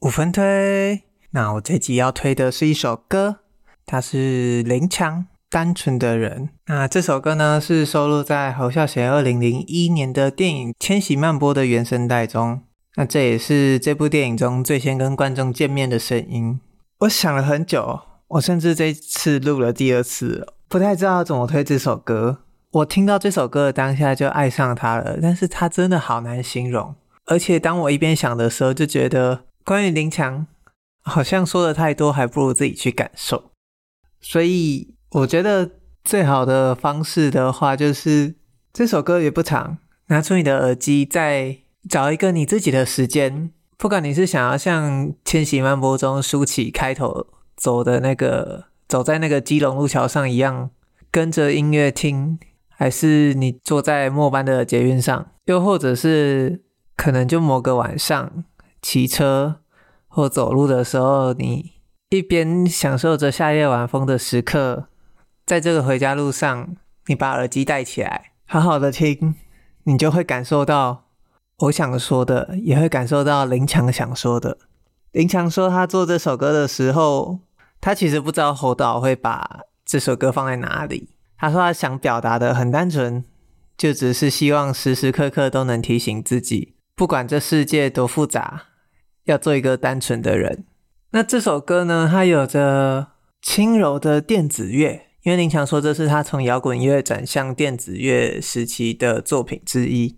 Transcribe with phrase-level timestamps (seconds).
[0.00, 3.40] 五分推，那我这集要推的是一首歌，
[3.84, 6.46] 它是林强《单纯的人》。
[6.66, 12.62] 那这首歌呢，是收录在侯孝贤二零零一年的电影《千禧曼波》的原声带中。
[12.94, 16.60] 那这也是这部电影中最先跟观众见面的声音。
[17.00, 22.45] 我想了很久，我甚至这次录了第二次，不太知道怎么推这首歌。
[22.72, 26.94] 我听到这首歌的当下就爱上它了，但是它真的好难形容。
[27.26, 29.46] 而且当我一边想的时候，就觉得。
[29.66, 30.46] 关于林强，
[31.02, 33.50] 好像说的太多，还不如自己去感受。
[34.20, 35.68] 所以我觉得
[36.04, 38.36] 最好的方式的话，就是
[38.72, 41.56] 这首歌也不长，拿出你的耳机，再
[41.90, 43.50] 找一个你自己的时间。
[43.76, 50.70] 不管你是想要像《千禧曼波》中舒淇开头走的那个，走在那个基隆路桥上一样，
[51.10, 52.38] 跟着音乐听，
[52.76, 56.62] 还是你坐在末班的捷运上，又或者是
[56.94, 58.44] 可能就某个晚上。
[58.82, 59.62] 骑车
[60.06, 61.72] 或走路的时候，你
[62.10, 64.86] 一边享受着夏夜晚风的时刻，
[65.44, 69.34] 在这个回家路上，你把耳机戴起来，好好的听，
[69.84, 71.06] 你就会感受到
[71.60, 74.58] 我想说的，也会感受到林强想说的。
[75.10, 77.40] 林强说他做这首歌的时候，
[77.80, 81.15] 他其实不知道侯导会把这首歌放在哪里。
[81.38, 83.24] 他说他想表达的很单纯，
[83.76, 86.76] 就只是希望时时刻刻都能提醒自己。
[86.94, 88.64] 不管这世界多复杂，
[89.24, 90.64] 要做一个单纯的人。
[91.10, 93.08] 那这首歌呢，它有着
[93.42, 100.16] 轻柔的电子乐，因为林强说这是他从摇滚乐转向电子乐时期的作品之一，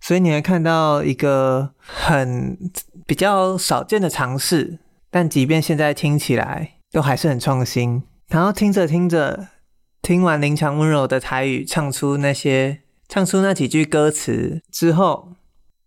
[0.00, 2.58] 所以你会看到一个很
[3.06, 4.78] 比较少见的尝试，
[5.10, 8.02] 但即便现在听起来都还是很创新。
[8.28, 9.48] 然后听着听着，
[10.02, 15.30] 听完林强温柔的台语，唱出那些唱出那几句歌词之后。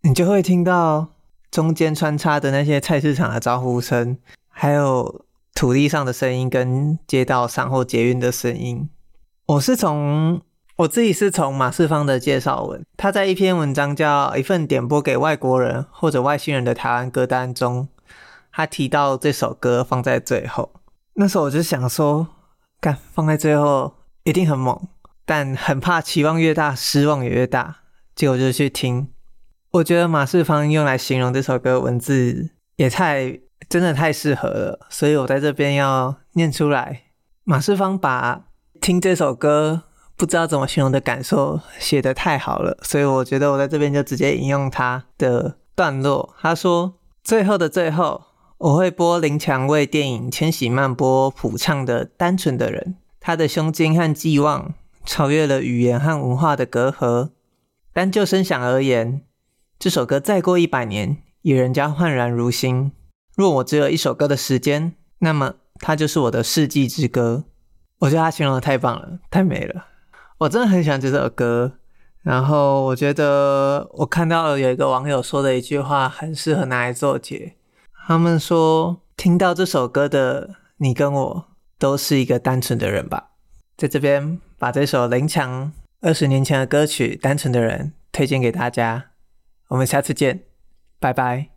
[0.04, 1.10] 你就会听到
[1.48, 4.18] 中间穿插的那些菜市场的招呼声，
[4.48, 5.24] 还有
[5.54, 8.90] 土地上的声音跟街道上或捷运的声音。
[9.46, 10.42] 我是从
[10.74, 17.86] 我自己是从马世芳的介绍文，他在一篇文章叫《一份点播给外国人或者外星人的台湾歌单》中，
[18.50, 20.72] 他提到这首歌放在最后。
[21.14, 22.26] 那时候我就想说，
[22.80, 23.94] 干放在最后
[24.24, 24.88] 一定很猛，
[25.24, 27.78] 但很怕期望越大失望也越大，
[28.14, 29.08] 结果就去听。
[29.72, 37.04] 我觉得马世芳用来形容这首歌文字也太真的太适合了，所以我在这边要念出来。
[37.44, 38.44] 马世芳把
[38.80, 39.84] 听这首歌
[40.16, 46.34] 不知道怎么形容的感受写得太好了，所以我觉得我在这边就直接引用他的段落。
[46.40, 48.26] 他说：“最后的最后，
[48.58, 54.74] 我会播林强为电影《千禧曼波》谱唱的《单纯的人》，他的胸襟和寄望
[55.06, 57.30] 超越了语言和文化的隔阂。
[57.94, 59.22] 单就声响而言。”
[59.78, 62.92] 这首歌再过一百年，也仍将焕然如新。
[63.34, 67.44] 若我只有一首歌的时间，那么它就是我的世纪之歌。
[68.00, 69.86] 我觉得他形容的太棒了，太美了。
[70.38, 71.72] 我真的很喜欢这首歌。
[72.22, 77.56] 然后我觉得我看到了有一个网友说的一句话，很适合拿来做结。
[78.06, 81.48] 他们说，听到这首歌的你跟我，
[81.82, 83.32] 都是一个单纯的人吧。
[83.76, 89.10] 在这边把这首林强二十年前的歌曲《单纯的人》推荐给大家。
[89.66, 90.44] 我们下次见，
[91.00, 91.51] 拜拜。